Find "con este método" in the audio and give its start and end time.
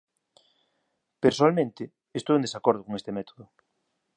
2.85-3.43